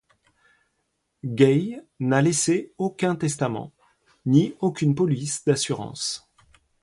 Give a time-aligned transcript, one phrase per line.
[1.23, 3.71] Gaye n'a laissé aucun testament,
[4.25, 6.27] ni aucune police d'assurance.